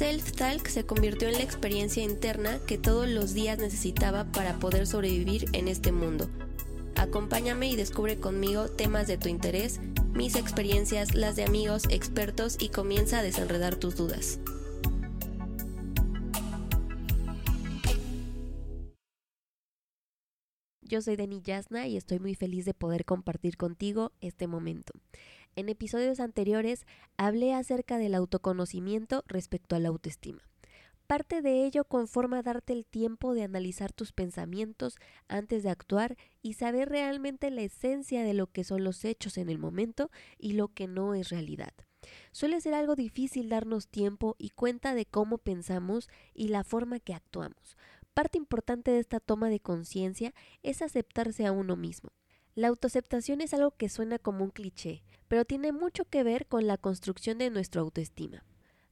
[0.00, 5.44] Self-Talk se convirtió en la experiencia interna que todos los días necesitaba para poder sobrevivir
[5.52, 6.30] en este mundo.
[6.96, 9.78] Acompáñame y descubre conmigo temas de tu interés,
[10.14, 14.38] mis experiencias, las de amigos, expertos y comienza a desenredar tus dudas.
[20.80, 24.94] Yo soy Deni Yasna y estoy muy feliz de poder compartir contigo este momento.
[25.56, 30.42] En episodios anteriores hablé acerca del autoconocimiento respecto a la autoestima.
[31.06, 34.94] Parte de ello conforma darte el tiempo de analizar tus pensamientos
[35.26, 39.48] antes de actuar y saber realmente la esencia de lo que son los hechos en
[39.48, 41.72] el momento y lo que no es realidad.
[42.30, 47.12] Suele ser algo difícil darnos tiempo y cuenta de cómo pensamos y la forma que
[47.12, 47.76] actuamos.
[48.14, 52.10] Parte importante de esta toma de conciencia es aceptarse a uno mismo.
[52.54, 56.66] La autoaceptación es algo que suena como un cliché, pero tiene mucho que ver con
[56.66, 58.44] la construcción de nuestra autoestima.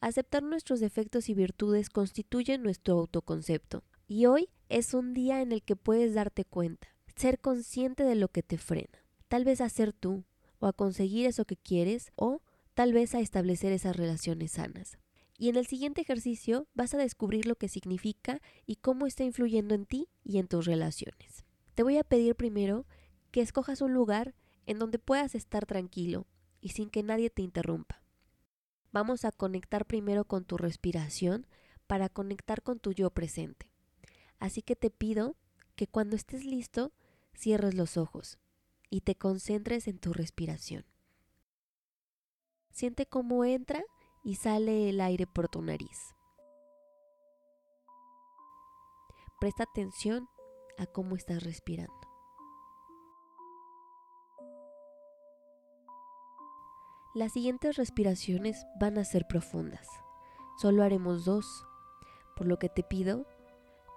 [0.00, 3.84] Aceptar nuestros defectos y virtudes constituye nuestro autoconcepto.
[4.06, 8.28] Y hoy es un día en el que puedes darte cuenta, ser consciente de lo
[8.28, 9.04] que te frena.
[9.28, 10.24] Tal vez a ser tú,
[10.58, 12.42] o a conseguir eso que quieres, o
[12.74, 14.98] tal vez a establecer esas relaciones sanas.
[15.38, 19.74] Y en el siguiente ejercicio vas a descubrir lo que significa y cómo está influyendo
[19.74, 21.44] en ti y en tus relaciones.
[21.74, 22.86] Te voy a pedir primero
[23.34, 24.32] que escojas un lugar
[24.64, 26.28] en donde puedas estar tranquilo
[26.60, 28.00] y sin que nadie te interrumpa.
[28.92, 31.48] Vamos a conectar primero con tu respiración
[31.88, 33.72] para conectar con tu yo presente.
[34.38, 35.36] Así que te pido
[35.74, 36.92] que cuando estés listo
[37.34, 38.38] cierres los ojos
[38.88, 40.84] y te concentres en tu respiración.
[42.70, 43.82] Siente cómo entra
[44.22, 46.14] y sale el aire por tu nariz.
[49.40, 50.28] Presta atención
[50.78, 52.03] a cómo estás respirando.
[57.14, 59.86] Las siguientes respiraciones van a ser profundas.
[60.56, 61.64] Solo haremos dos,
[62.34, 63.24] por lo que te pido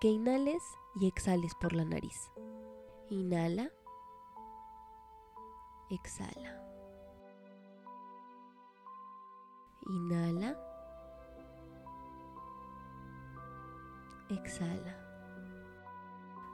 [0.00, 0.62] que inhales
[0.98, 2.32] y exhales por la nariz.
[3.10, 3.70] Inhala.
[5.90, 6.58] Exhala.
[9.90, 10.58] Inhala.
[14.30, 14.96] Exhala.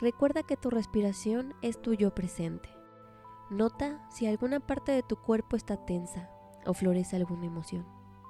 [0.00, 2.74] Recuerda que tu respiración es tu yo presente.
[3.50, 6.28] Nota si alguna parte de tu cuerpo está tensa
[6.66, 7.86] o florece alguna emoción.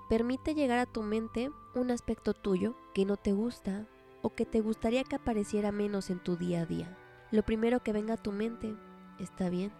[0.08, 3.86] Permite llegar a tu mente un aspecto tuyo que no te gusta
[4.22, 6.96] o que te gustaría que apareciera menos en tu día a día.
[7.30, 8.74] Lo primero que venga a tu mente
[9.18, 9.72] está bien.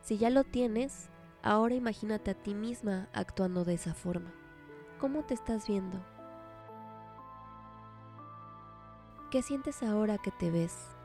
[0.00, 1.10] Si ya lo tienes,
[1.46, 4.32] Ahora imagínate a ti misma actuando de esa forma.
[4.98, 6.02] ¿Cómo te estás viendo?
[9.30, 10.96] ¿Qué sientes ahora que te ves?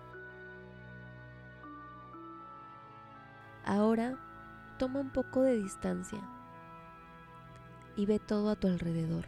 [3.66, 4.18] Ahora
[4.80, 6.20] toma un poco de distancia
[7.96, 9.26] y ve todo a tu alrededor.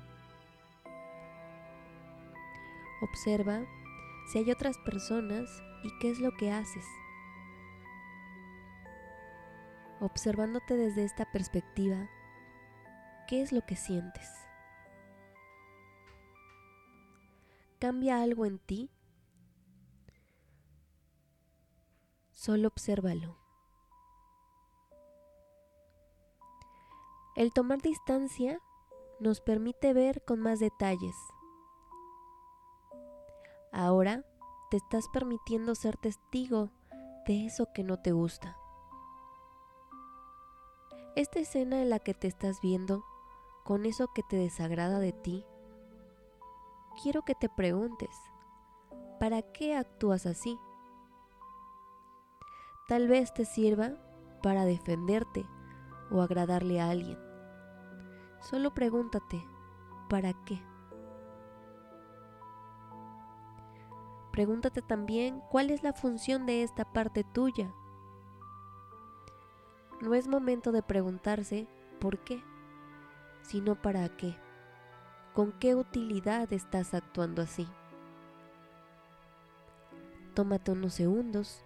[3.03, 3.61] Observa
[4.31, 5.47] si hay otras personas
[5.83, 6.85] y qué es lo que haces.
[10.01, 12.09] observándote desde esta perspectiva,
[13.27, 14.27] ¿qué es lo que sientes?
[17.79, 18.89] ¿Cambia algo en ti?
[22.31, 23.40] Solo obsérvalo.
[27.33, 28.61] El tomar distancia
[29.21, 31.15] nos permite ver con más detalles.
[33.71, 34.25] Ahora
[34.69, 36.71] te estás permitiendo ser testigo
[37.25, 38.57] de eso que no te gusta.
[41.15, 43.05] Esta escena en la que te estás viendo,
[43.63, 45.45] con eso que te desagrada de ti,
[47.01, 48.09] quiero que te preguntes,
[49.21, 50.59] ¿para qué actúas así?
[52.89, 53.93] Tal vez te sirva
[54.43, 55.45] para defenderte
[56.11, 57.17] o agradarle a alguien.
[58.41, 59.43] Solo pregúntate,
[60.09, 60.61] ¿para qué?
[64.31, 67.73] Pregúntate también cuál es la función de esta parte tuya
[70.01, 71.67] no es momento de preguntarse
[71.99, 72.43] por qué,
[73.43, 74.35] sino para qué.
[75.33, 77.67] ¿Con qué utilidad estás actuando así?
[80.33, 81.63] Tómate unos segundos.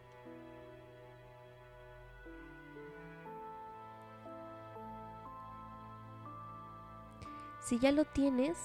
[7.65, 8.59] Si ya lo tienes,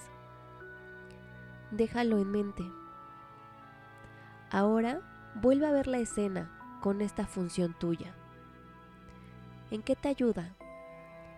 [1.71, 2.63] déjalo en mente.
[4.51, 5.01] Ahora
[5.37, 8.15] vuelve a ver la escena con esta función tuya.
[9.71, 10.55] ¿En qué te ayuda?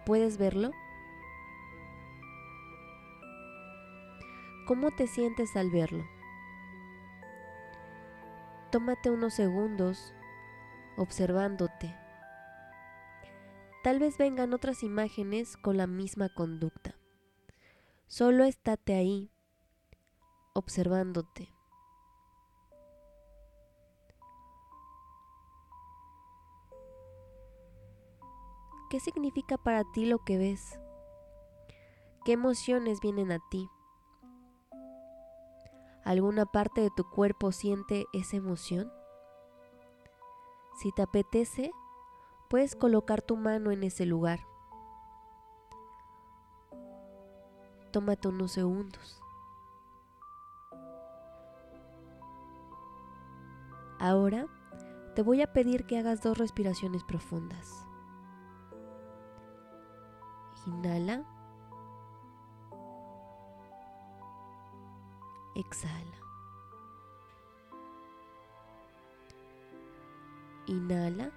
[0.05, 0.73] ¿Puedes verlo?
[4.67, 6.05] ¿Cómo te sientes al verlo?
[8.73, 10.13] Tómate unos segundos
[10.97, 11.97] observándote.
[13.85, 16.82] Tal vez vengan otras imágenes con la misma conducta.
[18.13, 19.33] Solo estate ahí,
[20.53, 21.49] observándote.
[28.91, 30.79] ¿Qué significa para ti lo que ves?
[32.27, 33.71] ¿Qué emociones vienen a ti?
[36.05, 38.93] ¿Alguna parte de tu cuerpo siente esa emoción?
[40.83, 41.71] Si te apetece,
[42.51, 44.52] puedes colocar tu mano en ese lugar.
[47.93, 49.23] Tómate unos segundos.
[53.99, 54.47] Ahora
[55.15, 57.87] te voy a pedir que hagas dos respiraciones profundas.
[60.67, 61.23] Inhala.
[65.55, 66.19] Exhala.
[70.67, 71.31] Inhala.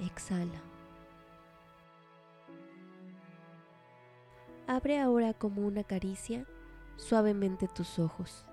[0.00, 0.77] Exhala.
[4.70, 6.46] Abre ahora como una caricia
[6.96, 8.44] suavemente tus ojos.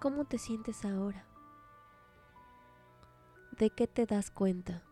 [0.00, 1.26] ¿Cómo te sientes ahora?
[3.58, 4.82] ¿De qué te das cuenta?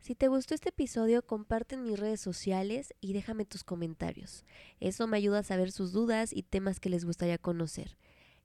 [0.00, 4.44] Si te gustó este episodio, comparte en mis redes sociales y déjame tus comentarios.
[4.80, 7.96] Eso me ayuda a saber sus dudas y temas que les gustaría conocer.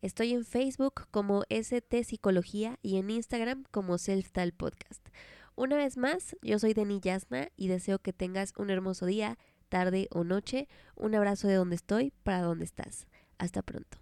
[0.04, 5.08] Estoy en Facebook como ST Psicología y en Instagram como Self Tal Podcast.
[5.56, 9.38] Una vez más, yo soy Deni Yasna y deseo que tengas un hermoso día,
[9.70, 10.68] tarde o noche.
[10.96, 13.08] Un abrazo de donde estoy para donde estás.
[13.38, 13.98] Hasta pronto.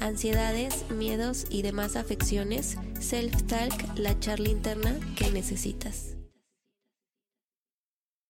[0.00, 6.16] Ansiedades, miedos y demás afecciones, Self Talk, la charla interna que necesitas.